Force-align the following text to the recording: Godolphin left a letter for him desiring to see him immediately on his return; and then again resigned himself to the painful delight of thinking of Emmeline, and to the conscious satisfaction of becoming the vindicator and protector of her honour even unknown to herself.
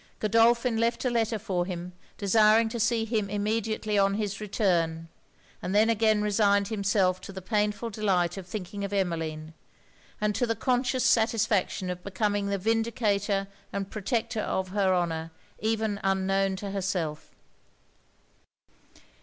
Godolphin 0.19 0.77
left 0.77 1.05
a 1.05 1.11
letter 1.11 1.37
for 1.37 1.63
him 1.67 1.93
desiring 2.17 2.69
to 2.69 2.79
see 2.79 3.05
him 3.05 3.29
immediately 3.29 3.99
on 3.99 4.15
his 4.15 4.41
return; 4.41 5.09
and 5.61 5.75
then 5.75 5.91
again 5.91 6.23
resigned 6.23 6.69
himself 6.69 7.21
to 7.21 7.31
the 7.31 7.39
painful 7.39 7.91
delight 7.91 8.35
of 8.35 8.47
thinking 8.47 8.83
of 8.83 8.93
Emmeline, 8.93 9.53
and 10.19 10.33
to 10.33 10.47
the 10.47 10.55
conscious 10.55 11.03
satisfaction 11.03 11.91
of 11.91 12.03
becoming 12.03 12.47
the 12.47 12.57
vindicator 12.57 13.47
and 13.71 13.91
protector 13.91 14.41
of 14.41 14.69
her 14.69 14.91
honour 14.91 15.29
even 15.59 15.99
unknown 16.03 16.55
to 16.55 16.71
herself. 16.71 17.35